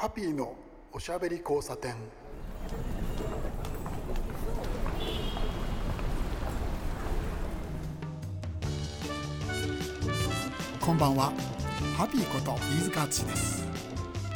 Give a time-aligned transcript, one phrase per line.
[0.00, 0.54] ハッピーの
[0.92, 1.96] おしゃべり交差点。
[10.80, 11.32] こんばんは。
[11.96, 13.66] ハッピーこと飯塚敦です。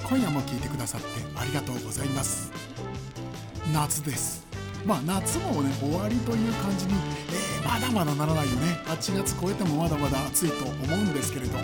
[0.03, 1.07] 今夜も聞いてくださって
[1.37, 2.51] ありがとうございます。
[3.73, 4.45] 夏です。
[4.85, 6.95] まあ夏もね終わりという感じに、
[7.31, 8.81] えー、まだまだならないよね。
[8.87, 11.57] 8月超えてもまだまだ暑いと思うんですけれど。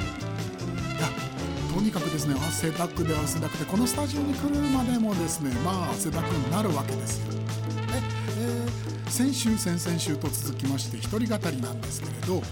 [1.78, 7.32] とにかくですね汗だくで汗だくでこのスタジオに来るまでもですねまあ汗だくになるわけですよ。
[7.32, 7.38] で、
[8.36, 12.42] えー、先週先々週と続きまして一人語りなんですけれど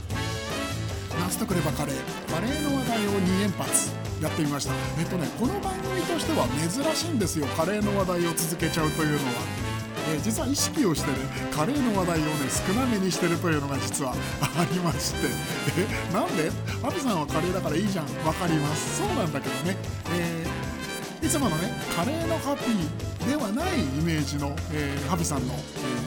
[1.19, 3.91] 夏とくればカレーカレーの話題を2連発
[4.23, 9.66] やってみましたえっとねこの番組としては珍しいんですよカレーの話題を続けちゃうというのは。
[10.17, 11.19] え、実は意識をしてね
[11.55, 15.29] カレーの話題をね少なめにしてるというのが実はありまして。
[15.79, 16.51] えなんで？
[16.83, 18.07] アビさんはカレーだからいいじゃん。
[18.25, 18.99] わかります。
[18.99, 19.77] そうなんだけどね、
[20.15, 25.59] えー、いつものねカレーのハッピーではないイメージの、えー、ハビさんの、え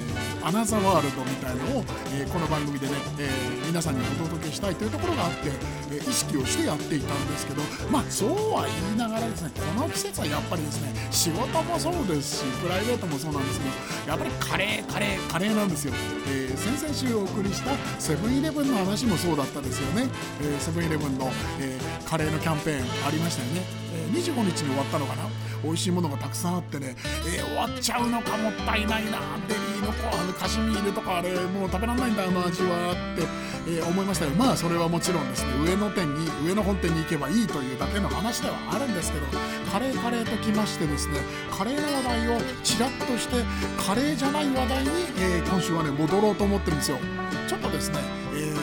[0.05, 0.08] ー
[0.41, 1.83] アナザーワールドみたいのを、
[2.15, 5.51] えー、この番組でね、えー、皆さんにお届けしたいというところがあって、
[5.91, 15.93] え、意識をしてやっていたんですけどまあそうは言いながらですねこの季節はやっぱりですね仕事もそうですしプライベートもそうなんですけどやっぱりカレーカレーカレーなんですよ、
[16.27, 20.07] えー、先々週お送りしたセブンイレブンの話もそうだったですよね、
[20.41, 21.29] えセブンイレブンの、
[21.59, 25.38] えカレーのキャンペーンありましたよね、え25日に終わったのかな。
[25.63, 33.23] 美味しいものがたくさんあってね、えー、終わっちゃうのかもったいないなデリーのこあのカシミールとかあれもう食べられないんだあの味はって、
[33.67, 34.31] えー、思いましたよ。
[34.31, 35.51] まあそれはもちろんですね。
[35.65, 39.25] 上野店に上野本店に行けばいいというだけの話ではあるんですけど
[39.71, 41.19] カレーカレーときましてですね
[41.51, 43.35] カレーの話題をちらっとして
[43.77, 46.97] カレーじゃない話題に、えー、今週はね戻ろうと思ってるんですよ。
[47.47, 47.97] ちょっとですね、
[48.35, 48.53] え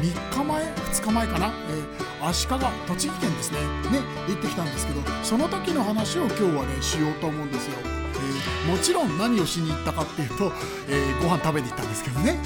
[0.00, 3.60] 3日前2日前かな、えー足利栃木県ですね
[3.90, 10.52] ね行ってきたんですけどその時の話を今日はねしようと思うんですよ、えー、もちろん何をしに行ったかっていうと、
[10.88, 12.36] えー、ご飯食べに行ったんですけどね。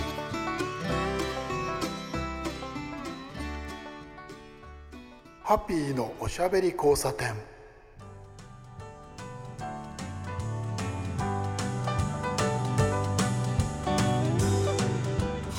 [5.42, 7.34] ハッピーのおしゃべり交差点。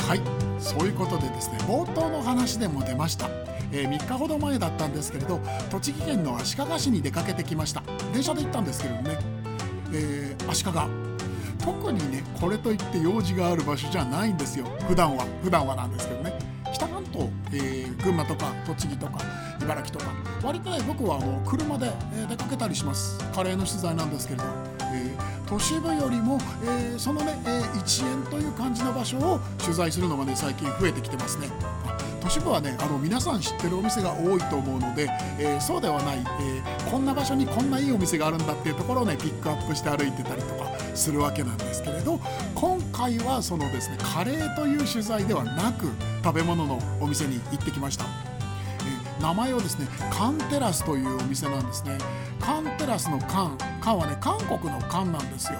[0.07, 0.21] はい
[0.59, 3.29] そういうことでですね冒頭の話でも出ました
[3.71, 5.39] えー、3日ほど前だったんですけれど
[5.69, 7.83] 栃木県の足利市に出かけてきました。
[8.13, 9.17] 電車で行ったんですけれどね、
[9.93, 10.71] えー、足利。
[11.63, 14.65] 特にねこれといって用事がある場所じゃないんですよ。
[14.87, 15.25] 普段は。
[15.43, 16.33] 普段はなんですけどね。
[16.73, 19.19] 北関東、えー、群馬とか栃木とか
[19.61, 20.11] 茨城とか。
[20.43, 21.91] 割とね僕はあの車で、
[22.29, 23.19] 出かけたりします。
[23.33, 24.45] カレーの取材なんですけれど、
[24.93, 31.47] えー、都市部よりも、えー、そのね、え、1円という感じの場所を取材するのがね最近増えてきてますね。
[32.21, 35.09] 都市部はねあの皆さん知ってるお店が多いと思うので、
[35.39, 42.19] えー、そうではない、えー、こんな場所にこんないいお店があるんだっていうところをねピックアップして歩いてたりとかするわけなんですけれど
[42.55, 45.87] 今回はそのですねカレーという取材ではなく
[46.23, 48.05] 食べ物のお店に行ってきました。
[49.21, 51.95] 名前はですねカンテラスというお店なんですね
[52.39, 55.59] カンテラスのカンカンはね韓国のカンなんですよ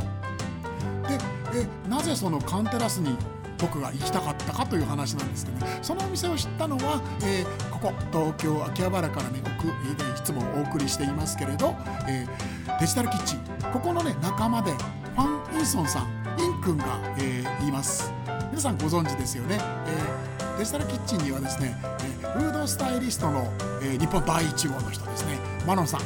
[1.08, 1.18] で
[1.54, 3.16] えなぜそのカンテラスに
[3.62, 5.80] 僕が行きたかったかという話なんですけどね。
[5.82, 11.76] そのお店を知ったのは、えー、ここ東京秋葉原からね奥、えー、いつもお送りしていますけれど、
[12.08, 13.40] えー、デジタルキッチン。
[13.72, 16.08] ここのね仲間でファン・インソンさん
[16.40, 18.12] イン君が、えー、います。
[18.50, 19.58] 皆さんご存知ですよね、
[19.88, 21.78] えー、デジタルキッチンにはですね、
[22.22, 23.50] えー、フードスタイリストの、
[23.82, 25.40] えー、日本第1号の人ですね。
[25.66, 26.00] マノンさん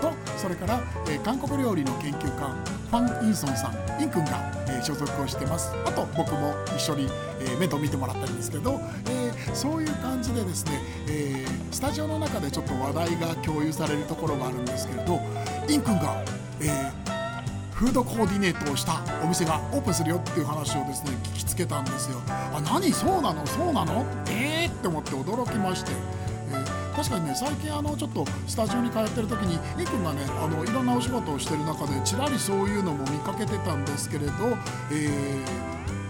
[0.00, 5.72] とそれから、えー、韓国料理の研究家ファン・インソンさんイン君が、ー、所属をしてます。
[5.84, 7.08] あと僕も一緒に、
[7.40, 8.80] えー、面倒見てもらったんですけど、
[9.10, 15.20] えー、そういう感じでですね、え、スタジオの中でちょっと話題が共有されるところがあるんですけれど
[15.68, 16.22] イン君が、
[16.60, 16.90] え、
[17.72, 22.92] フードコーディネートをしたお店がオープンするよっていう話をですね聞きつけたんですよあ何？
[22.92, 23.46] そうなの？
[23.46, 24.04] そうなの？
[24.28, 25.92] えーって思って驚きまして、
[26.98, 34.32] 確かにね最近あのちょっとスタジオに通ってる時にいくんがねあのいろんなお仕事をしてる中でちらりそういうのも見かけてたんですけれど、
[34.90, 35.08] え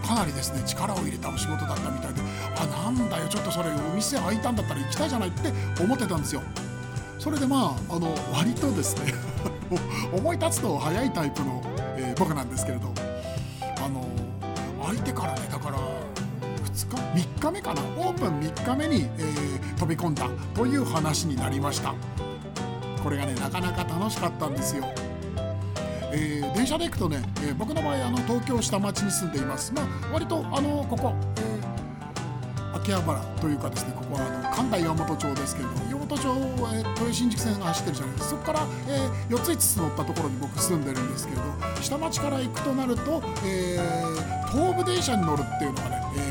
[0.02, 2.22] ー、かなりですね力を入れたお仕事だったみたいで
[2.56, 5.52] あなんだよちょっとそれお店開いたんだったら行きたいじゃないって
[5.82, 6.40] 思ってたんですよ。
[7.18, 9.12] それでまああの割とですね
[10.10, 11.60] 思い立つと早いタイプの、
[11.98, 12.94] えー、僕なんですけれど
[13.84, 14.06] あの
[14.86, 15.76] 相手からねだから
[16.86, 21.94] 3日目かなオープン3日目に、えー、飛び込んだという話になりました。
[23.02, 24.84] これがねなかなか楽しかったんですよ。
[26.12, 29.72] えー、電車で行くとね、えー、僕の場合あの東京下町に住んでいます。
[29.74, 38.30] まあ割とあのここ、え、秋葉原というかですねここはあの神田岩本町ですけれども岩本町、えー、豊新宿線が走ってるじゃないですか。
[38.30, 46.27] そこから、えー、4つ5つ乗ったところに僕住んでるんですけれど下町から行くとなると、えー、東武電車に乗るっていうのがね、えー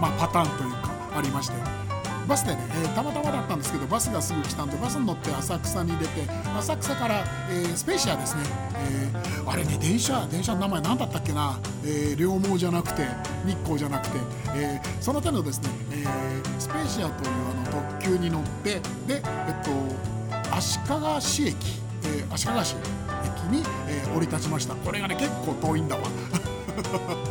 [0.00, 1.86] まあ、パターンというかありまして
[2.26, 6.28] バスでね、えー、たまたまだったんですけどバスがすぐ来たんでバスに乗って浅草に出て
[6.58, 8.42] 浅草から、えー、スペーシアですね、
[8.74, 13.06] えー、あれね電車電車の名前何だったっけな、えー、両毛じゃなくて
[13.46, 14.18] 日光じゃなくて、
[14.56, 19.22] えー、その手のですね、えー、スペーシアというあの特急に乗ってで、えっ
[19.64, 21.56] と、足利市駅、
[22.02, 24.74] えー、足利市駅に、えー、降り立ちました。
[24.74, 26.02] これがね結構遠いんだわ。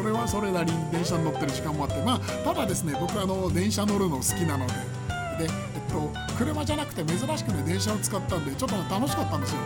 [0.00, 9.60] それはそれなりに電車に乗ってる時間もあってまあただですね僕あの電車乗るの好きなのでで、えっと、車じゃなくて珍しくね電車を使ったんでちょっと楽しかったんですよ。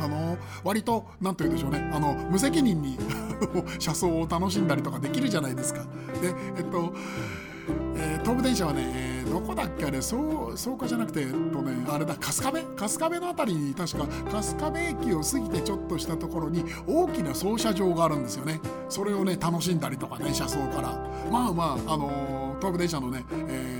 [0.00, 2.98] あの割と何と言うんでしょうねあの無責任に
[3.78, 5.80] 車窓を楽しんだりとかできるじゃないですか。
[6.20, 6.92] でえっと、
[8.22, 12.76] 東武電車はね、えー、どこだっけあれそう草加じゃなくて、えっとね、あれだ春日部？
[12.76, 18.60] 春日部の辺りに確か春日部駅を過ぎてちょっとしたところに大きな操車場があるんですよね。
[18.88, 20.98] それをね楽しんだりとかね車窓から。
[21.30, 23.79] まあまああのー、東武電車のね、え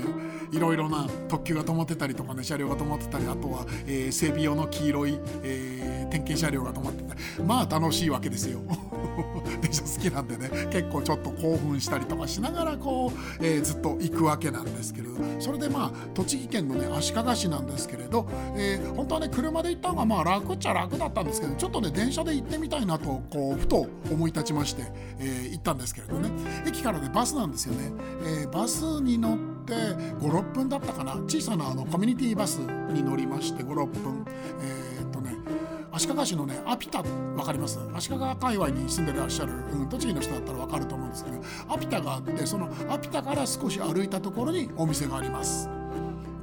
[0.51, 7.21] いろいろな特急が止まってたりとかね車両が止まってたりあとは、えー、整備用の黄色い、えー、点検車両が止まってたり。
[7.45, 8.59] まあ楽しいわけですよ。
[9.61, 15.11] 電車好きなんでね結構ちょっと興奮したりとかしながらこう、えー、ずっと行くわけなんですけれど。
[15.39, 24.83] それでまあ栃木県のね足利市なんですけれど、えー、本当はね車で行った方がまあ楽っちゃ楽だったんですけどちょっとね電車で行ってみたいなとこうふと思い立ちまして、
[25.19, 26.29] えー、行ったんですけれどね。
[26.67, 27.91] 駅からねバスなんですよね、
[28.43, 29.37] え、バスに乗っ
[29.75, 31.13] 56分だったかな？
[31.27, 34.25] 小さなあのコミュニティバスに乗りまして56分、
[34.61, 35.35] えー、っとね
[35.91, 37.79] 足利市のねアピタ分かります？
[37.93, 41.37] 足利界隈に住んでらっしゃる、うん、栃木の人だったら分かると思うんですけど
[41.67, 45.69] アピタがあってそのアピタから少し歩いたところにお店があります。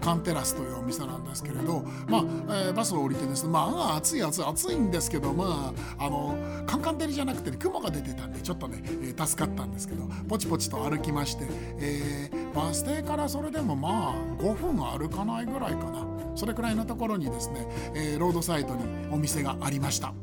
[0.00, 6.36] カンテラスというお店なんですけれど、まあえー、バスを降りてですねまあ暑い暑い暑いんですけどまああの
[6.66, 11.46] カンカン照りじゃなくて、ね、雲が出てたんでちょっとね、えー、助かったんですけどポチポチと歩きまして、
[11.78, 16.06] えー、バス停からそれでもまあ5分歩かないぐらいかな。
[16.34, 20.14] それくらいのところにですね、えー、ロードサイドにお店がありました。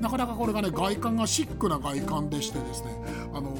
[0.00, 2.96] なかなかこれがね外観がシックな外観でしてですね
[3.34, 3.54] あの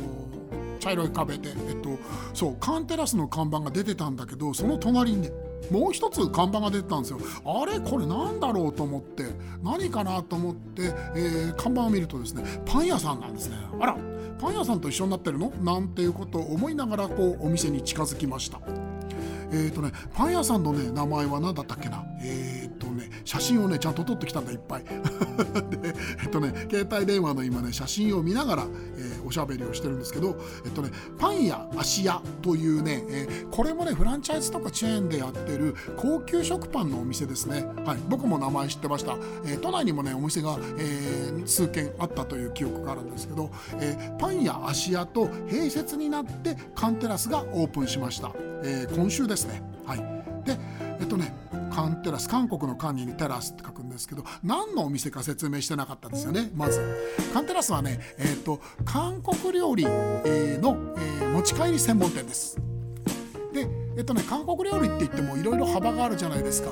[0.83, 1.97] 茶色い壁で、えっと、
[2.35, 5.31] そうカンテラスの看板が出てたんだけどその隣にね
[5.71, 7.21] もう一つ看板が出てたんですよ。
[7.45, 7.79] あれ？
[7.79, 9.27] これなんだろうと思って
[9.63, 13.57] 何かなと思って、えー、看板を見るとですねパン屋さんなんですね。
[13.81, 13.97] あら
[14.41, 15.51] パン屋さんと一緒になってるの？
[15.61, 18.59] なんていうことを思いながらこうお店に近づきました。
[19.53, 22.05] えっ、ー、とねパン屋さんのね名前は何だったっけな？
[22.21, 24.85] えっ、ー、とね写真をねちゃんと撮ってきたんだいっぱい。
[25.83, 28.67] でえっとね携帯電話の今ね写真を見ながら、
[28.97, 37.67] えー、おしゃべりをしてるんですけどえっとねパン屋芦屋というね、えー、これもねフランチャイズとかチェーンでやってる高級食パンのお店ですね。
[37.85, 43.51] はい僕も名前知ってました、えー、都内にもねお店が、えー、数軒あったという記憶があるんですけど、
[43.81, 48.33] え、パン屋芦屋と併設になってカンテラスがオープンしました、
[48.65, 49.63] え、今週ですね。
[49.87, 49.99] はい。
[50.45, 50.59] で
[51.01, 51.35] えっとね
[51.75, 56.81] カンテラス韓国のカンにテラスって書くんですけど何のお店か説明してなかったですよねまず。
[57.33, 59.91] カンテラスはねえっと韓国料理の、
[60.27, 62.59] えー、持ち帰り専門店です。
[63.53, 63.67] で
[63.97, 66.71] えっとね韓国料理って言ってもいろいろ幅があるじゃないですか。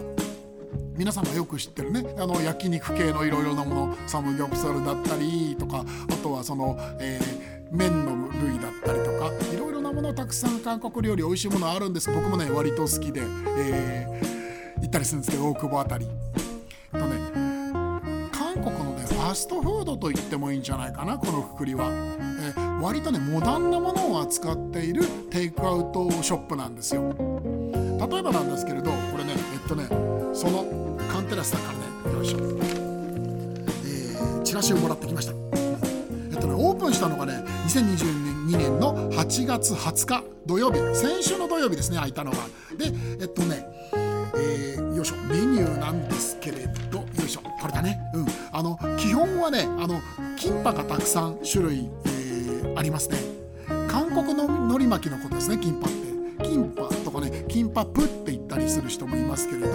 [0.96, 12.10] 皆さんがよく知ってるねあの焼肉系のいろいろなものサムギョプサルだったりとかあとはその、えー、麺の類だったりとかいろいろなものたくさん韓国料理美味しいものあるんです。
[12.12, 13.22] 僕もね割と好きで、
[13.56, 14.29] えー、
[14.80, 16.10] 行ったりするんですけど大久保辺り。
[16.92, 17.16] とね
[18.32, 21.90] 韓国のねファストフードと言ってもいいんじゃないかなこのくくりは、
[22.40, 27.14] え、割とねモダンなものを扱っているテイクアウトショップなんですよ。
[28.10, 29.86] 例えばなんですけれどこれねえっとね
[30.34, 30.64] その
[31.12, 35.32] カンテラスだからねよいしょ、えー、チラシをもらってきました。
[35.32, 40.78] えっとねオープンしたのがね2022年の8月20日土曜日。
[40.96, 42.38] 先週の土曜日ですね開いたのが。
[42.76, 42.86] で
[43.20, 43.66] えっとね、
[45.00, 45.16] よいしょ。
[45.28, 46.98] メニューなんですけれど。
[46.98, 47.40] よいしょ。
[47.40, 47.98] これだね。
[48.12, 48.26] うん。
[48.52, 50.00] あの基本はねあの
[50.36, 53.18] キンパがたくさん種類、えー、ありますね。
[53.88, 56.10] 韓国の海苔巻きのことですねキンパって。
[56.44, 59.68] キンパとかねキンパプって言ったりする人もいますけれど、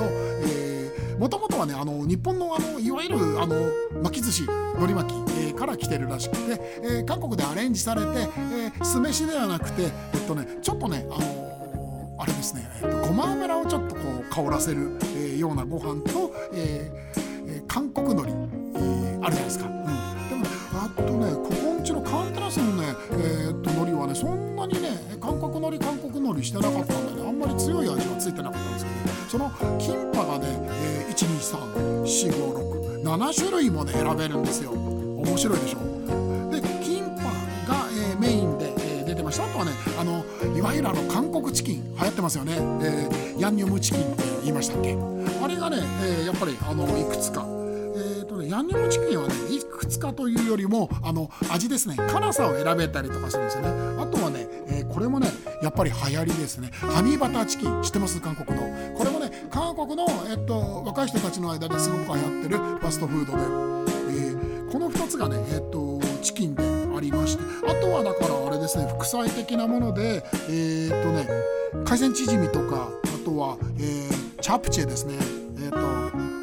[0.44, 0.76] えー
[1.18, 3.72] もともとはねあの日本のあのいわゆるあの
[4.04, 4.44] 巻き寿司
[4.76, 5.18] 海苔巻き、
[5.48, 11.55] えー、から来てるらしくて、えー、韓国でアレンジされて、えー、酢飯ではなくてえっとねちょっとねあの
[12.26, 19.66] あれですね、えっと、ごま油をちょっとこう香らせる、えー、ようなご飯と、えー、韓国海苔、えー、あるじゃないですか。
[19.68, 19.74] うん、
[20.30, 24.90] でもねあとねここんちのカンテラスのね、えー、っと海苔はねそんなにね
[25.22, 27.28] 韓国海苔韓国海苔んのりしてなかったんでね。
[27.28, 28.98] あんまり強い味はついてなかったんですけど、
[29.30, 31.16] そのキンパがね、えー、
[33.04, 34.72] 1234567種類もね選べるんですよ。
[34.72, 35.95] 面白いでしょ？
[40.66, 44.94] わゆるあの韓国チキン流行ってますよね、えー、ヤンニョムチキンって言いましたっけ？
[44.94, 47.46] あれがね、えー、やっぱりあのいくつか。
[48.48, 51.96] ヤンニョムチキンはねいくつかというよりもあの味ですね。
[51.96, 53.70] 辛さを選べたりとかするんですよね。
[54.02, 55.30] あとはね、えー、これもね
[55.64, 56.70] やっぱり流行りですね。
[56.74, 58.20] ハニーバターチキン知ってます？
[58.22, 58.68] 韓国の。
[58.96, 71.28] これもね韓国の、えっと、若い人たちの間ですごく流行ってるファストフードで、えー、この2つがね、えっと、チキンでありましてあとはだからあれですね副菜的なものでえー、っとね
[71.86, 75.16] 海鮮チヂミとかあとは、えー、チャプチェですね。
[75.64, 75.78] えっと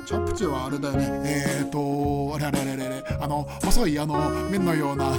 [0.05, 1.23] チャプチェはあれだよね。
[1.25, 4.19] え、っとあれあれあれあれあの細いあの
[4.51, 5.17] 麺のようなあ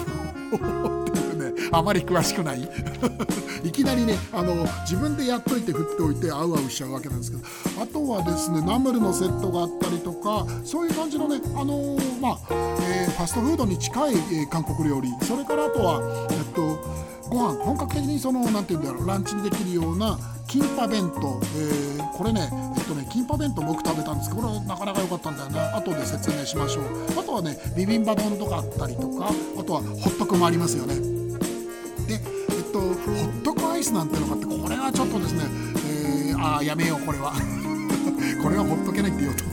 [0.58, 0.93] の
[1.74, 2.70] あまり詳しくない。
[3.64, 7.44] いきなりねあの自分でやっといて振っておいてあうあうしちゃうわけなんですけど。
[7.82, 12.40] あとはですねナムルのセットがあったりとかそういう感じのねあのー、まあ、
[12.82, 15.10] えー、ファストフードに近い、えー、韓国料理。
[15.24, 16.80] それからあとはえっと
[17.30, 17.64] ご飯。
[17.64, 26.84] 本格的にその何て言うんだろうランチにできるようなキンパ弁当、えー、これねえっとねキンパ弁当僕食べたんですけどこれはなかなか良かったんだよね後で説明しましょう。
[27.20, 31.13] あとはねビビンバ丼とかあったりとかあとはホットクもありますよね。
[33.06, 35.44] ホットクアイスなんてのがあってこれはちょっとですね、
[36.30, 37.34] えー、ああやめようこれは。
[38.42, 39.44] これはほっとけないって言おうと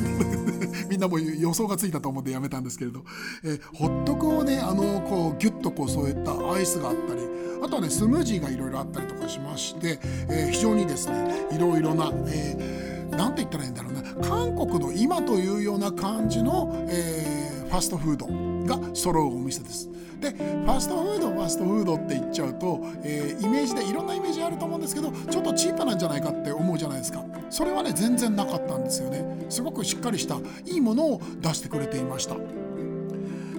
[0.88, 3.04] みんなも予想がついたと思ってやめたんですけれど、
[3.44, 7.20] えー、ホットクをねあのこうギュッとこう添えたアイスがあったり
[7.62, 14.00] あとはねスムージーがいろいろあったりとかしまして、えー、非常にですねいろいろな、えー、なんて言ったらいいんだろうな。
[14.20, 17.39] 韓国の今というような感じの、えー、
[17.70, 18.26] ファストフード
[18.66, 19.88] が揃うお店です。
[20.20, 27.24] でファストフードファストフードって言っちゃうと、えー、イメージでいろんなイメージあると思うんですけどちょっとチープなんじゃないかって思うじゃないですか。
[27.48, 29.46] それはね全然なかったんですよね。
[29.48, 30.36] すごくしっかりした
[30.66, 32.34] いいものを出してくれていました。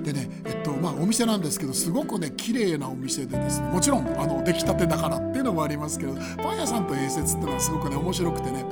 [0.04, 8.66] でねえっとまあお店なんですけどすごくね綺麗なお店でですねもちろんあの出来たてだからっていうのもありますけどパン屋さんと併設っていうのはすごくね面白くてね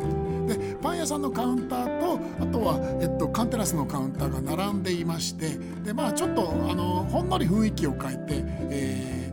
[0.50, 9.32] でパン屋さんのカウンターとあとは、えっと、カンテラスのカウンターが並んでいましてでまあちょっとあのほんのり雰囲気を変えて、え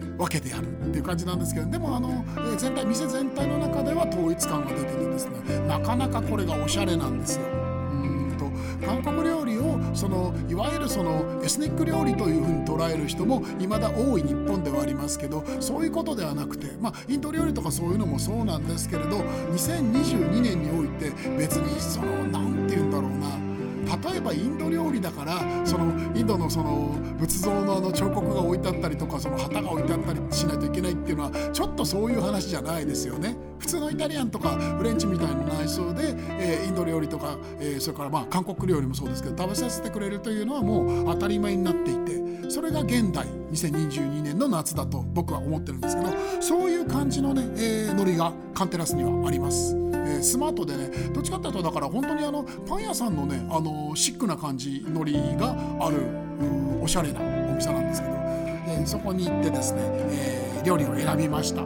[0.00, 7.46] ー、分けてやるっていう感じなんですけどでもあの、え、全体店全体の中では統一感が出てるんですねなかなかこれがおしゃれなんですよ。
[7.46, 8.50] うんと
[8.84, 9.25] 韓国
[9.96, 23.45] そのいわゆるそのエスニック料理というふうに捉える人も未だ多い日本ではありますけどそういうことではなくてまあインド料理とかそういうのもそうなんですけれど2022年において別にその何て言うんだろうな
[23.86, 33.36] 例えばインド料理だからそのインドのその仏像のあの彫刻が置いてあったりとかその旗が置いてあったりしないといけないっていうのはちょっとそういう話じゃないですよね。
[33.58, 49.85] 普通のイタリアンとかフレンチみたいな内装で、えー、インド料理とか、えー、それからまあ韓国料理もそうですけど食べさせてくれるというのはもう当たり前になっていてそれが現代2022年の夏だと僕は思ってるんですけどそういう感じのね、えー、ノリがカンテラスにはあります。
[50.06, 56.06] えー、スマートでねどっちかっていうとだから本当にあのパン屋さんのねあのシックな感じノリがある
[56.80, 61.62] おしゃれなお店なんですけど、えー、そこに行ってですね、えー、料理を選びました。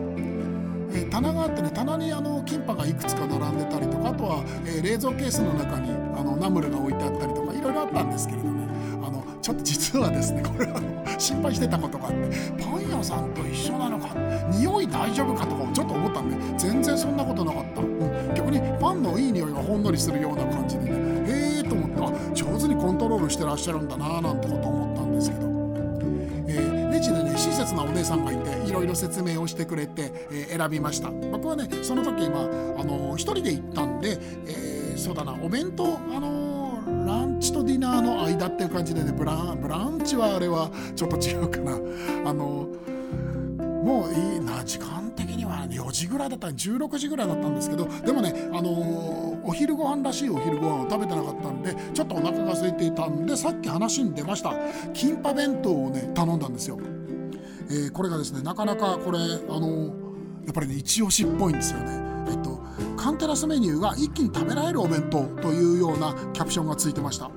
[0.92, 8.69] え、棚があってね棚にあのキンパがいくつか並んでたりとかあとは、え、冷蔵ケースの中にあのナムルが置いてあったりとかいろいろあったんですけれどね
[9.40, 10.80] ちょっと実はですねこれは
[11.18, 14.14] 心配してたことがあってパン屋さんと一緒なのか
[14.50, 20.90] 匂い大丈夫かとかちょっと思ったんで全然そんなことなかった、うん、逆にパンのいい匂いがほんのりするような感じでね
[21.26, 25.50] へえと思ってあ上手にコントロールしてらっしゃるんだななんてこと思ったんですけど。
[26.52, 31.08] えー、レジでね親切なお姉さんがいていろいろ説明をしてくれて、えー、選びました。
[31.30, 32.44] 僕はねその時今あ
[32.82, 36.49] のー、一人で行ったんで、えー、そうだなお弁当あのー、
[37.40, 41.72] チとディナーの間っていう感じでねブラブランチはあれはちょっと違うかな。
[42.26, 42.68] あの
[43.82, 48.70] もういいな時間的には4時ぐらいだった16時ぐらいだったんですけどでもね、あの、
[49.42, 54.54] お昼ご飯らしいお昼ご飯を食べてなかったんでちょっとお腹が空いていたんでさっき話に出ました。
[54.92, 56.78] キンパ弁当をね頼んだんですよ、
[57.70, 59.22] えー、これがですねなかなかこれあ
[59.58, 59.86] の、
[60.44, 62.02] やっぱりね一押しっぽいんですよね。
[62.30, 62.59] えっと
[63.00, 67.30] カンテラスメニューが一気に食べられるお弁当というようなキャプションがついてました。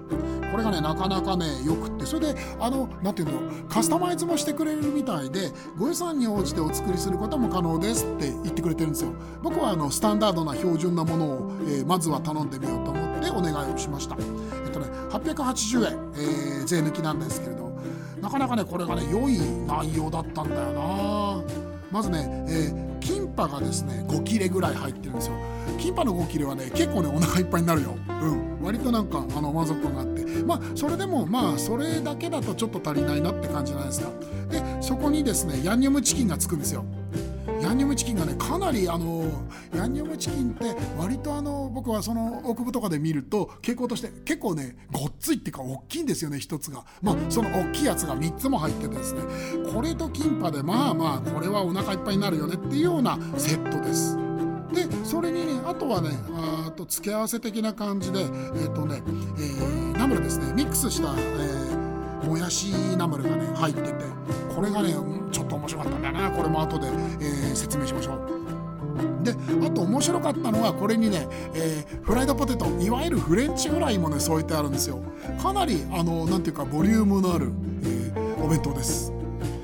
[0.51, 2.05] これがねなかなかねよくって。
[2.05, 3.69] それであの何て言うんだろう。
[3.69, 9.13] カスタマイズもしてくれるみたいでご予算に応じてお作りすることも可能ですって言ってくれてるんですよ。
[9.41, 14.17] 僕はあのスタンダードな標準なものを、えー、まずは頼んでみようと思ってお願いをしました。
[14.65, 17.71] えっとね880円、えー、税抜きなんですけれど。
[18.19, 21.41] なかなかねこれがね良い内容だったんだよな。
[21.89, 22.92] まずね、えー、
[23.33, 25.33] ンパがですね5切れぐらい入ってるんですよ。
[25.79, 27.95] キンパの5切れはね結構ねお腹いっぱいになるよ。
[28.07, 28.61] うん。
[28.63, 30.23] 割となんかあの満足感があって。
[30.43, 34.09] まあそれでもまあそれだけだとちょっと足りないなって感じじゃないですか。
[34.49, 36.85] でそこにですねヤンニョムチキンがつくんですよ。
[37.63, 39.23] ヤンニョムチキンがねかなりあの
[39.73, 46.83] ヤンニョムチキンって割とあの僕はその奥部とかで見ると傾向として結構ねごっついっていうか大きいんですよね一つが。
[47.01, 49.21] まあその大きいやつが3つも入っててですね。
[49.73, 54.17] これとキンパでまあまあこれはお腹いっぱいになるよねっていうようなセットです。
[54.73, 56.09] でそれにねあとはね
[56.67, 60.51] あと付け合わせ的な感じでえっ、ー、とね、えー、ナムルですね。
[60.53, 61.92] ミックスした、えー、
[62.23, 63.91] もやしナムルがね入ってて
[64.55, 64.93] これがね
[65.31, 68.43] ちょっと面白かったんだよなこれも後で、えー、説明しましょう。
[69.23, 69.31] で
[69.65, 74.99] あと面白かったのはこれにね、えー、フライドポテトいわゆるフレンチフライもね添えてあるんですよ
[75.41, 77.51] かなりあのなんていうかボリュームのある、
[77.83, 79.11] えー、お弁当です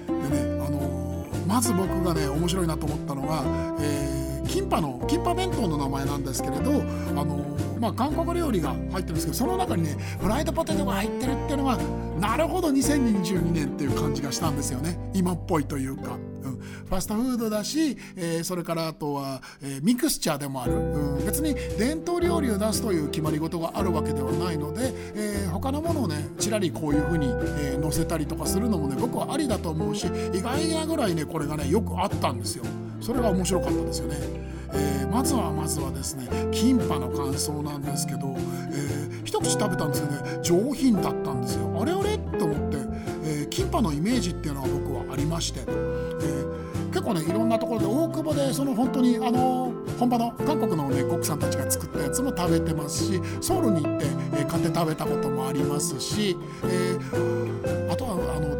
[0.08, 3.44] でねあのー、まず僕がね面白いなと思ったのが、
[3.82, 4.19] えー、
[4.50, 7.46] キンパのキンパ弁当の名前なんですけれどあの
[7.79, 11.77] まあ、韓国料理が入ってるんですけどその中にねフライドポテトが入ってるっていうのは
[12.20, 15.00] なるほど2022年っていう感じがしたんですよね。
[15.13, 16.18] 今っぽいというか。
[16.41, 32.63] うん、ファストフードだし、えー、それからあとは、えー、ミクスチャーでもある、うん、別に伝統料理を出すという決まり事があるわけではないので、えー、他のものをねちらりこういうふうに、えー、載せたりとかするのもね僕はありだと思うし意外なぐらいねこれがねよくあったんですよ。
[33.01, 34.50] それが面白かったですよね。
[34.74, 38.36] えー、まずはまずはですねキンパの感想なんですけど、
[38.72, 42.77] えー、一口食べたんですよね上品だったんですよあれあれと思って、
[43.24, 57.78] えー、キンパのイメージっていうのは僕はありまして、えー、結構ねいろんなところで大久保でその本当にあの本場の韓国のねコックさんたちが作ったやつも食べてますしソウルに行って、えー、買って食べたこともありますし、えー、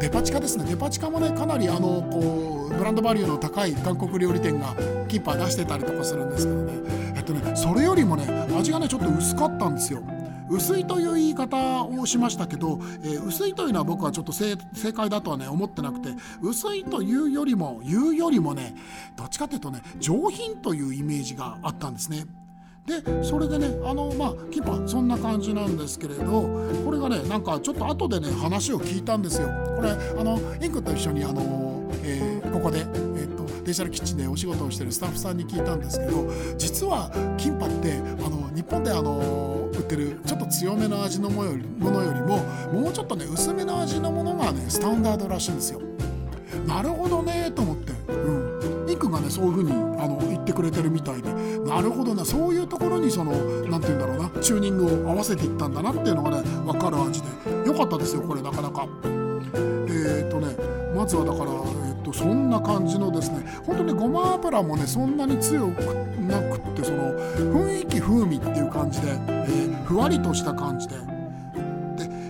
[0.00, 0.64] デパ地下ですね。
[0.64, 4.74] デパ地下もねかなりあのこうブランドバリューの高い韓国料理店が
[5.08, 6.72] キーパー出してたりとかするんですけどね。
[7.16, 8.26] えっとねそれよりもね
[8.58, 10.02] 味がねちょっと薄かったんですよ。
[10.48, 14.56] 薄いという言い方をしましたけど、えー、薄いというのは僕はちょっと正
[14.92, 16.08] 解だとはね思ってなくて
[16.42, 18.74] 薄いというよりも言うよりもね
[19.16, 22.24] どっちかっていうとね上品というイメージがあったんですね。
[22.90, 26.24] でそれでねあのまあキンパーそんな感じなんですけれど
[26.84, 29.48] これがねなんかちょっと後でね話を聞いたんですよ。
[29.76, 42.38] これあのインクと一緒にあの、えー、ここで、えーと、デジタルキッチンでお仕事をしてるスタッフさんに聞いたんですけど実はキンパってあの日本であの売ってるちょっと強めの味のものよりも
[42.72, 45.80] もうちょっとね薄めの味のものがねスタンダードらしいんですよ。
[46.66, 53.32] なるほどねと思って、うん、インクがねそういう風にあのってくれてるみたいでなるほどなそういうところにその
[53.68, 57.28] 何て言うんだろうなチューニングを合わせていったんだなっていうのがね分かる味で
[57.66, 58.86] よかったですよこれなかなか。
[59.54, 60.56] えー、っとね
[60.94, 65.80] まずはだから、えー、とそんな感じのですね本当にごま油もねそんなに強く
[66.20, 70.96] なくってその雰囲気風味っていう感じで、えー、ふわりとした感じで。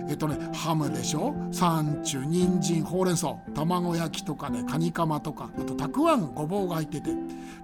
[0.09, 1.33] えっとねハムでしょ？
[1.51, 3.35] サンチュ人参ほうれん草。
[3.55, 5.49] 卵焼きとかねカニカマとか。
[5.57, 7.09] あとたくあんごぼうが入ってて。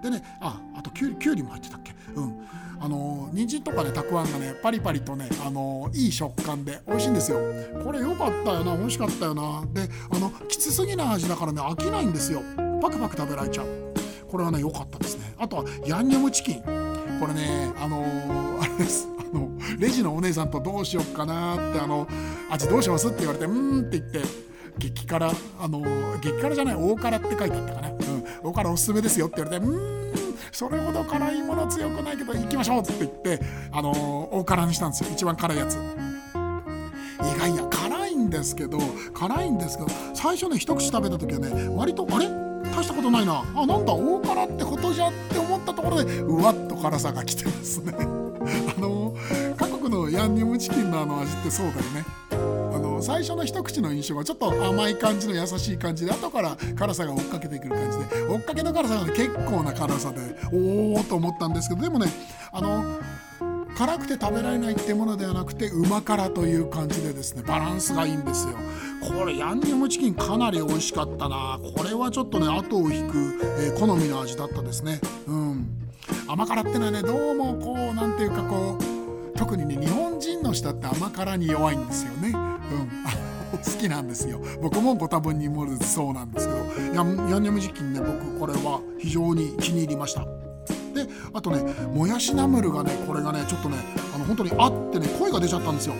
[0.02, 1.94] でねああときゅうりきゅうりも入ってたっけ？
[2.16, 2.40] うん。
[2.80, 7.38] あの人参とかねたくあんがねパリパリとねあのいい食感で美味しいんですよ。
[7.84, 9.62] これ良かったよな美味しかったよな。
[9.72, 12.42] であのきつすぎない味だからね飽きないんですよ。
[12.82, 13.66] パクパク食べられちゃう。
[14.28, 15.34] これはね良かったですね。
[15.38, 16.87] あとはヤンニョムチキン。
[17.18, 19.08] これねあのー、あれです。
[19.18, 22.06] あのレジのお姉さんとどうしよっかなってあの
[22.50, 24.22] 味どうしますって言われてうんって言って
[24.78, 25.82] 激辛あの
[26.20, 27.96] 激辛じゃない大辛って書いてあったかな、うん、
[28.42, 30.08] 大辛おすすめですよって言われてうん
[30.50, 33.92] それほど辛いもの強くないけど行きましょうって言ってあの
[34.32, 35.10] 大辛にしたんですよ。
[35.12, 35.74] 一番辛いやつ。
[35.74, 35.78] 意
[37.38, 38.78] 外や辛いんですけど
[39.12, 42.28] 辛いんですけど最初ね一口食べた時はね割とあれ？
[42.74, 43.44] 大したことないな。
[43.54, 47.94] あなんだ大辛ってことじゃって思ったところでうわっ辛さが来てますね。
[47.98, 49.14] あの
[49.56, 52.04] 韓国のヤンニョムチキンのあの味ってそうだよね。
[52.30, 58.04] あの最初の一口の印象がちょっと甘い感じの優しい感じで後から辛さが追っかけてくる感じで。
[58.28, 60.18] 追っかけの辛さが、結構な辛さで
[60.52, 62.06] おおと思ったんですけどでもね
[62.52, 62.98] あの
[63.78, 68.54] 辛くて食べられないってものではなくてうま辛という感じでですねバランスがいいんですよ。
[69.00, 71.60] これヤンニョムチキンかなり美味しかったな。
[71.76, 75.00] これはちょっとね後を引く、えー、好みの味だったですね。
[75.28, 75.77] うん。
[76.28, 82.28] 甘辛ってのはねどうもこう何ていうかこう特にね日本人の人って甘辛に弱いんですよね。
[82.28, 82.88] うん。
[83.56, 84.40] 好きなんですよ。
[84.60, 86.58] 僕もご多分に漏れそうなんですけど。
[86.94, 90.20] ヤンニョムチキンね僕これは非常に気に入りました。
[90.92, 91.62] であとね
[91.94, 93.78] もやしナムルがねこれがねちょっとね
[94.14, 95.94] あの本当にあってね声が出ちゃったんですよ。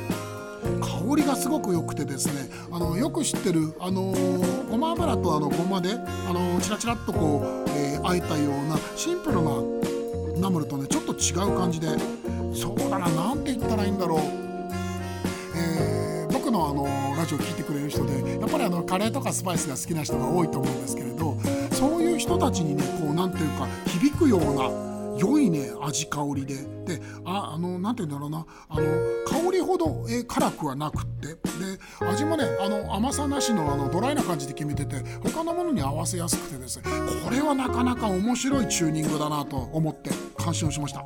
[0.81, 9.78] 香りがすごく良くてですねあのよく知ってるあのー、ごま油とあのごまであのー、チラチラっとこう、えー、あえたようなシンプルな
[10.41, 11.89] ナムルとねちょっと違う感じで
[12.55, 14.19] そうだな何て言ったらいいんだろう、
[15.57, 16.85] えー、僕のあの
[17.17, 21.37] ラジオ聴いてくれる人でやっぱりあのカレーとかスパイスが好きな人が多いと思うんですけれど
[21.73, 26.55] そういう人たちにねこう何ていうか響くような良いね味香りで。
[26.87, 28.47] であの何て言うんだろうな。
[28.69, 28.87] あの
[29.27, 31.29] 香りほど、え辛くはなくって。
[31.29, 31.37] で
[32.01, 36.85] 味もねあの甘さなしのあのドライな感じで決めてて他のものに合わせやすくてですね。
[37.25, 40.11] これはなかなか面白いチューニングだなと思って。
[40.49, 41.05] 感心をしました。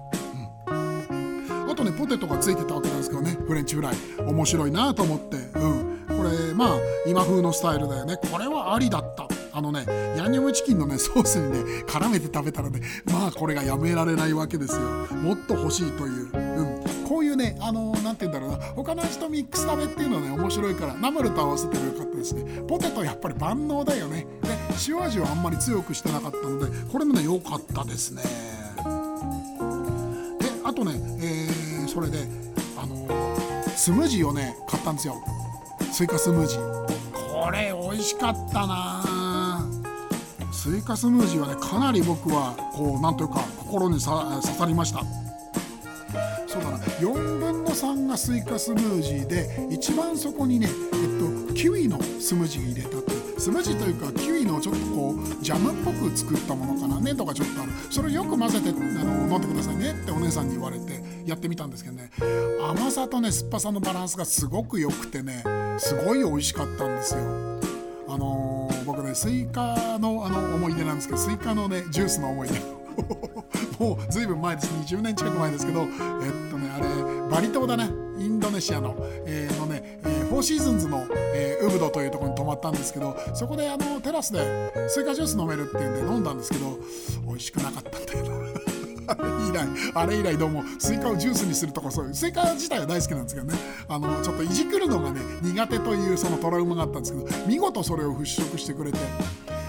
[0.68, 1.70] うん。
[1.70, 3.36] あとねポテトがついてたわけなんですけどね。
[3.46, 3.94] フレンチフライ。
[4.18, 5.36] 面白いなと思って。
[5.36, 6.06] うん。
[6.06, 8.16] これまあ今風のスタイルだよね。
[8.30, 9.26] これはありだった。
[9.54, 9.84] あのね
[10.16, 14.80] ヤンニョムチキンのねソースにね絡めて食べたらねまあこれがやめられないわけですよ。
[15.16, 16.30] もっと欲しいという。
[16.32, 16.82] うん。
[17.04, 18.64] こういうねあの何て言うんだろうな。
[18.76, 22.62] 他の味とミックス食べっていうのはね面白いからナムルと合わせてもよかったですね。
[22.68, 24.26] ポテトやっぱり万能だよね。
[24.42, 24.50] で
[24.88, 28.22] 塩味はあんまり強くしてなかったのでこれもね良かったですね。
[30.72, 32.26] あとね、えー、それで
[32.78, 33.06] あの
[33.76, 35.22] スムージーをね買ったんですよ。
[35.92, 37.12] スイカスムージー。
[37.12, 39.68] これ美味しかったな。
[40.50, 45.04] スイカスムージーはねかなり僕はこうなんというか心に刺さりました。
[46.46, 46.78] そうだな。
[46.78, 57.72] 4分の3がスイカスムージーで一番そこにねえっとキウイのスムージー入れたってスムージーというかキウイのちょっとこうジャムっぽく作ったものかな粘度がちょっとある。
[57.90, 62.12] それをよく混ぜてあの飲んでくださいねってお姉さんに言われてやってみたんですけどね。
[62.60, 65.42] 甘さとね酸っぱさのバランスがすごく良くてね
[65.78, 67.20] すごい美味しかったんですよ。
[68.08, 72.60] あのー、僕ねスイカのあの思い出なんですけどスイカのねジュースの思い出。
[73.84, 74.68] もうずいぶん前です。
[74.68, 75.88] 20年近く前ですけどえっ
[76.48, 76.86] とねあれ
[77.28, 78.02] バリ島だね。
[78.22, 78.94] インドネシアの,、
[79.26, 79.91] えー、のね、
[80.32, 86.78] フォーシーズンズの、えー、ウブドというところに泊まったんですけどそこであのテラスでスイカジュース飲めるっていうんで飲んだんですけど
[87.26, 88.48] 美味しくなかったんだよな
[89.50, 93.54] 以来あれ以来どうもスイカをジュースにするとかそういうスイカ自体は大好きなんですけどね。
[93.88, 98.98] あのちょっといじくるのがね苦手というそのトラウマがあったんですけど見事それを払拭してくれて。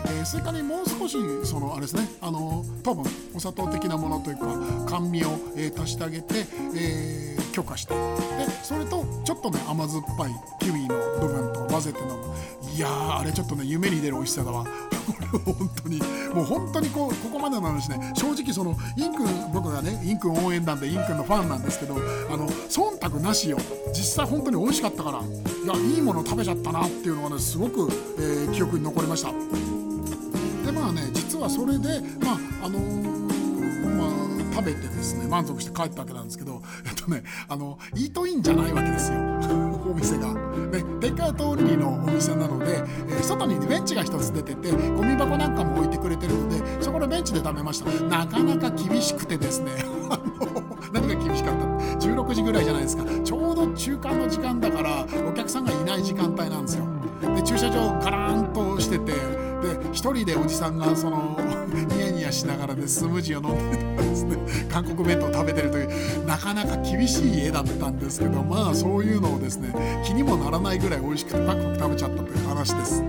[0.05, 2.07] えー、スイカにもう少しそのあれですね。
[2.21, 4.45] あの多分お砂糖的なものというか
[4.95, 6.45] 甘味を、えー、足してあげて、
[6.75, 7.93] えー、強化して。
[7.93, 7.99] で
[8.63, 12.13] それとちょっとね甘酸っぱいキウイの部分と混ぜて飲む。
[12.75, 14.65] いやーあれちょっとね夢に出る美味しさだわ。
[15.45, 15.99] 本当に
[16.33, 23.57] もう本当にこうここまでの話ね正直そのインくん僕がねインくん応援団でインくんのファンなんですけどあの忖度なしよ。
[23.93, 29.31] 実際本当に美味しかったからいやいいもの食べちゃったなっていうのがねすごく、えー、記憶に残りました。
[30.65, 39.17] でまあね実はそれでまああのー、まあ食べてですね満足して帰ったわけなんですけど えっとねあのイートインじゃないわけですよ。
[39.89, 40.33] お店が。
[40.33, 47.91] ね、テイクアウトオンリーのお店なので、えー、外に、ベンチが1つ出ててゴミ箱なんかも置いてくれてるのでそこのベンチで食べました。
[48.05, 49.71] なかなか厳しくてですね
[50.93, 51.65] 何が厳しかった
[52.07, 53.03] 16時ぐらいじゃないですか。
[53.23, 56.85] ちょうど中間の時間だからお客さんがいない時間帯なんですよ。
[57.35, 61.37] で駐車場ガラーンとしててで一人でおじさんがその
[62.23, 64.37] ニヤしながらねスムージーを飲んでたらですね
[64.71, 69.73] 韓国弁当を食べてるというなかなか厳しい家だったんですけどまあそういうのをですね
[70.05, 73.03] 気にもならないぐらい美味しくてパクパク食べちゃったという話です。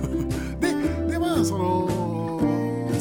[0.60, 0.74] で
[1.12, 2.13] でまあその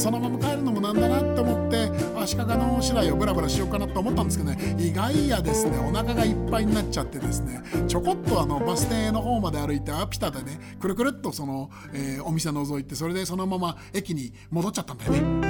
[0.04, 1.90] そのまま帰るのもなんだなって思って
[2.20, 15.20] 足利の市内をブラブラしようかなと思ったんですけどね意外やですねお腹がいっぱいになっちゃってですねちょこっとあのバス停の方まで歩いてアピタでねくるくるっとその、えー、お店覗いてそれでそのまま駅に戻っちゃったんだよね。
[15.20, 15.42] うん。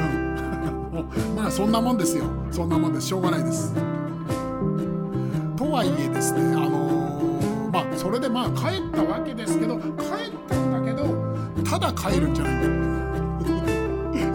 [1.35, 2.25] まあそんなもんですよ。
[2.51, 3.07] そんなもんです。
[3.07, 3.73] しょうがないです。
[5.55, 9.89] とはいえですねあのー、まあそれでまあ帰ったわけですけど帰っ
[10.47, 11.07] たんだけど
[11.67, 13.12] ただ帰るんじゃないんだよ。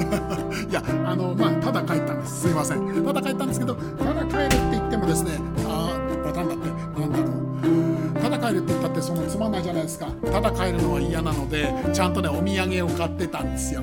[0.68, 2.42] いやあのまあただ帰ったんです。
[2.42, 3.04] すいません。
[3.04, 5.32] ただ帰ったんですけどただ帰るって言ってもですね
[5.66, 10.06] ああパタンだってなんだろうただ帰るって言ったってそのつまんないじゃないですか。
[10.32, 13.82] ただ帰るのは嫌なのでちゃんとねお土産を買ってたんですよ。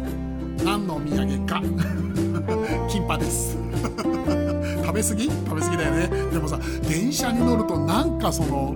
[0.63, 1.61] 何のお土産か。
[2.89, 3.57] キンパです。
[4.83, 5.23] 食べ過ぎ？
[5.25, 6.09] 食べ過ぎだよね。
[6.31, 8.75] でもさ電車に乗るとなんかその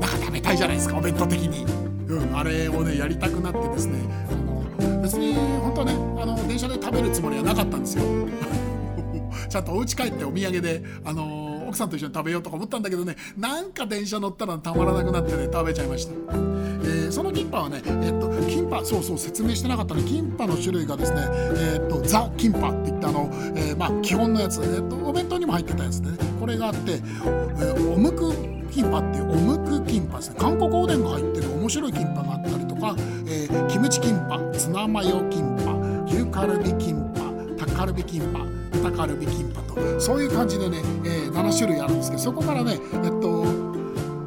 [0.00, 1.64] なんか食べたいじゃないですかお弁当的に。
[2.08, 3.98] うんあれをねやりたくなってですね
[4.30, 4.57] あの
[5.02, 8.04] 別に本当はねあの電車で食べるつもりはなかったんですよ。
[9.48, 20.02] ちゃんとお家帰ってお土産であの奥さんと一緒に食べようとか思ったんだけどねなんか電車乗ったらたまらなくなってね食べちゃいました、えー、そのキンパはねえっとキンパそうそう説明してなかったね。
[20.02, 21.22] キンパの種類がですね
[21.56, 28.32] えっとザ・キンパっていったあの、えー、まあ基本のやつ、えっとお弁当にも入ってたやつでねこれがあって、えー、おむく
[28.70, 30.36] キンパっていうおむくキンパですね。
[30.38, 32.94] 韓国おでんが入ってる面白いキンパがあったりとか、
[33.68, 35.72] キムチキンパツナマヨキンパ
[36.06, 37.12] 牛カルビキン
[37.56, 38.40] パタカルビキンパ
[38.72, 43.68] 豚カルビキンパとそういう感じでね、えー、7種類あるんですけどそこからねえっと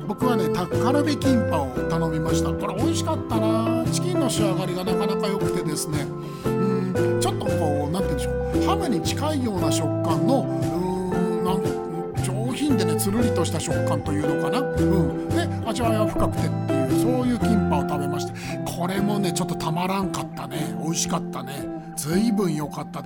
[0.08, 2.52] 僕はねタッカルビキンパを頼みました。
[2.52, 3.86] これ美味しかったな。
[3.92, 6.06] チキンの仕上がりがなかなか良くてですね。
[6.46, 8.66] うんちょっとこう何て言うんでしょう。
[8.66, 18.61] ハムに近いような食感のうんなん上品でねつるりとした食感というのかな、うん、で味わいは深くてっていうそういうキンパを食べまして。
[18.82, 20.76] これもねちょっとたまらんかったね。
[20.82, 21.68] 美味しかったね。
[21.96, 23.06] 随分良かった。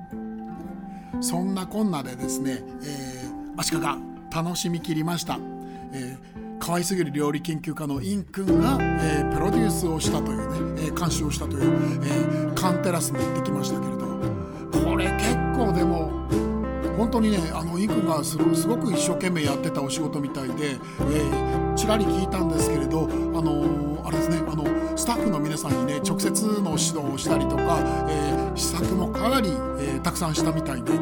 [1.20, 3.82] そんなこんなでですね、えー、足利
[4.34, 5.38] 楽しみきりました、
[5.92, 14.06] えー可愛すぎる料理研究家のインくんが、えー、プロデュースをしたというね、えー、監修をしたという、えー、カンテラスに行ってきましたけれど
[14.88, 16.26] これ結構でも
[16.96, 24.64] 本当にねあのインくんがすごく一生懸命やってたお仕事みたいで、えー、ちらり聞いたんですけれどあのー、あれですねあの
[24.96, 30.92] スタッフの皆さんにね直接の指導をしたりとか、えー、試作もかなり、えー、たくさんしたみたいで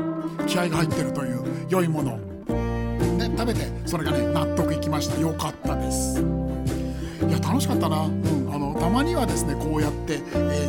[0.46, 2.18] 気合が入ってるという良いもの。
[2.18, 5.18] ね、食べてそれがね納得いきました。
[5.20, 6.20] よかったです。
[6.20, 10.68] いや楽しかったな、うん、あのたまにはですねこうやって、え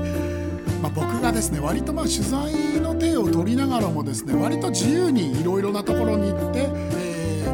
[0.68, 7.05] ー、まあ、僕がですね割とまあ取材の手を取りながらもですね割と自由にいろいろなところに行って、え、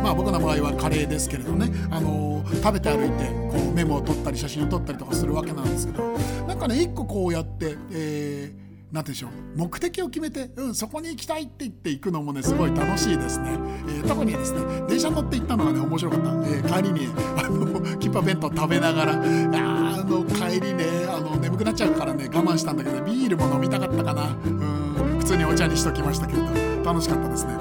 [0.02, 6.04] まあ、僕の場合はカレーですけれどね、あのー、食べて歩いてこうメモを取ったり写真を撮ったりとかするわけなんですけど
[6.48, 13.52] なんかね一個こうやって、えー何てでしょう目的を決めて、うん、そこに行きたいって言って行くのもねすごい楽しいですね、
[13.88, 19.18] えー、特にですね電車乗って行ったのがね面白かった、えー、帰りに、あのキッパ弁当食べながらあ
[20.06, 24.28] の帰りねあの眠くなっちゃうからね我慢したんだけどビールも飲みたかったかな。
[24.28, 27.54] うん普通にお茶にしときましたけれど楽しかったですね。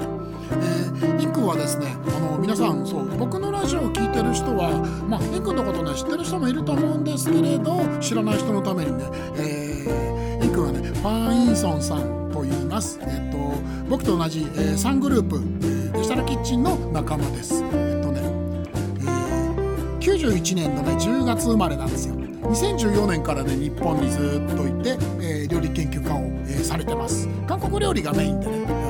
[0.51, 4.71] えー、インくんはですねあの皆さんそう僕のラジオを聴いてる人は
[5.07, 9.05] まあインくんのことね知ってる人もいると思うんですけれど知らない人のためにね、
[9.37, 13.37] えーくはねファン・インソンさんと言います、えっと、
[13.89, 17.63] 僕と同じ、えー、3グループ、えー、デジタルキッチンの仲間です。
[17.63, 22.15] えっとね、えー、91年のね10月生まれなんですよ。
[22.15, 27.27] 2014年からね日本にずっといて、えー、料理研究家を、えー、されてます。
[27.47, 28.80] 韓国料理がメインでね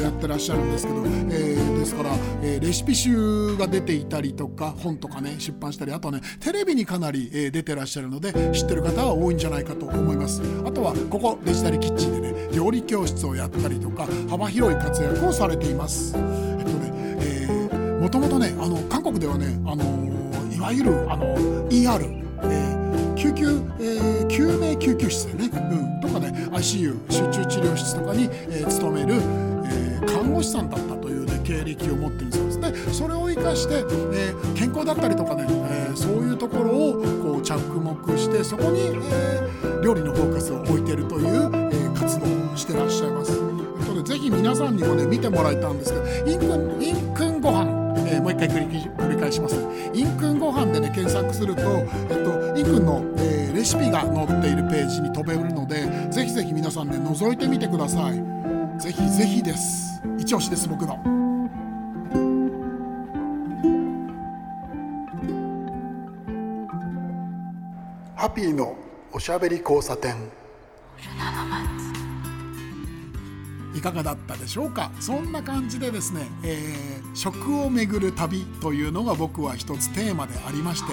[0.00, 2.10] やってらっしゃるんですけど、えー、ですから、
[2.42, 10.42] えー、レシピ集が出ていたりとか本とかね出版したりあとねテレビにかなり、えー、出てらっしゃるので知ってる方は多いんじゃないかと思います。
[10.64, 16.14] あとはここデジタルキッチンでね料理教室をやったりとか幅広い活躍をされています。
[16.16, 19.84] えっとね、えー、もともとねあの韓国ではねあの
[20.54, 21.36] いわゆるあの
[21.68, 23.46] ER えー、救急、
[23.80, 29.20] えー、救命救急室でね、うん、とかね ICU 集中治療室とかに、えー、勤める、
[30.12, 43.38] 看護師さんだったという、ね、経歴を持ってるそうですねそれを生かして、えー、健康だったりとかね、えー、そういうところをこう着目してそこに、えー、料理のフォーカスを置いているという、え活動をしてらっしゃいます。
[43.88, 49.56] とね、ぜひ皆さんにもね見てもらいたいんですけどインクンインクンご飯えー、もう一回繰り返します。
[49.92, 51.62] インクンご飯でね検索すると、
[52.08, 58.37] えっと、インクンの、えー、レシピが載っているページに飛べるのでぜひぜひ皆さんね覗いてみてください。
[58.78, 60.00] ぜひぜひです。
[60.18, 60.96] 一押しです僕の。
[68.14, 68.76] ハピーの
[69.12, 70.14] おしゃべり交差点。
[73.74, 74.90] いかがだったでしょうか？
[75.00, 80.92] そんな感じでですね、えー、食を巡る旅というのが僕は一つテーマでありまして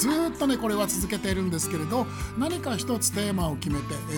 [0.00, 4.14] ずっとねこれは続けているんですけれど何か一つテーマを決めて、え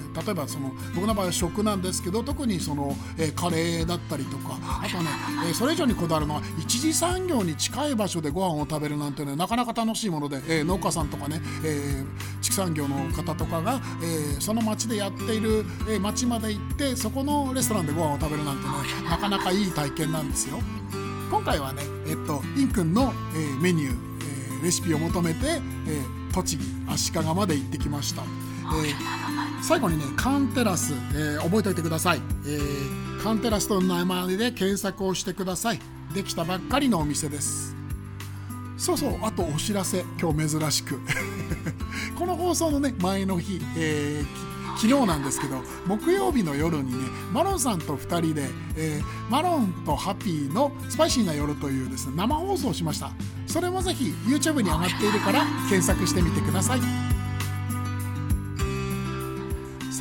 [0.00, 5.08] ー例えばその僕の場合は食なんですけど特にその、えー、カレーだったりとかあとね、
[5.46, 12.04] えー、それ以上にこだわるのは一次産業に近い場所でご飯を食べるなんてねなかなか楽しいもので、えー、農家さんとかね、え
[12.40, 20.58] 畜産業の方とかが、えその町でやっている、え町まで行ってそこのレストランでご飯を食べるなんてねなかなかいい体験なんですよ。
[21.30, 23.92] 今回はね、えっと、インくんの、えメニュー、
[24.60, 26.00] えレシピを求めて、え
[26.32, 28.22] 栃木足利まで行ってきました。
[28.84, 35.80] えー、最後にねカンテラス、えー、覚えておいてください、えー、カンテラスとの名前で検索をしてください。
[36.14, 37.74] できたばっかりのお店です。
[38.76, 41.00] そうそうあとお知らせ今日珍しく。
[42.16, 53.12] この放送のね前の日、えー、昨日なんですけど木曜日の夜にねマロンさんと2人で、えー、マロンとハッピーのスパイシーな夜というですね生放送をしました。
[53.46, 57.03] それもぜひ YouTube に上がっているから検索してみてください。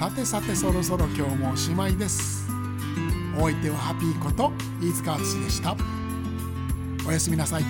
[0.03, 2.45] さてさてそろそろ今日もおしまいです。
[3.37, 5.77] お相手はハッピーこと飯塚淳でした。
[7.07, 7.63] おやすみなさい。